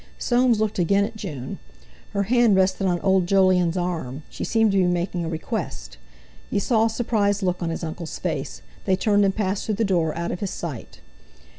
Soames 0.17 0.59
looked 0.59 0.79
again 0.79 1.05
at 1.05 1.15
June. 1.15 1.59
Her 2.13 2.23
hand 2.23 2.55
rested 2.55 2.87
on 2.87 2.99
old 3.01 3.27
Jolyon's 3.27 3.77
arm; 3.77 4.23
she 4.31 4.43
seemed 4.43 4.71
to 4.71 4.79
be 4.79 4.85
making 4.85 5.23
a 5.23 5.29
request. 5.29 5.99
He 6.49 6.57
saw 6.57 6.85
a 6.85 6.89
surprised 6.89 7.43
look 7.43 7.61
on 7.61 7.69
his 7.69 7.83
uncle's 7.83 8.17
face; 8.17 8.63
they 8.85 8.95
turned 8.95 9.23
and 9.23 9.35
passed 9.35 9.65
through 9.67 9.75
the 9.75 9.85
door 9.85 10.17
out 10.17 10.31
of 10.31 10.39
his 10.39 10.49
sight. 10.49 11.01